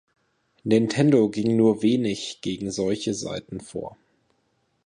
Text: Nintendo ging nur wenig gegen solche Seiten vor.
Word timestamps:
Nintendo 0.63 1.29
ging 1.29 1.55
nur 1.57 1.83
wenig 1.83 2.39
gegen 2.41 2.71
solche 2.71 3.13
Seiten 3.13 3.59
vor. 3.61 3.97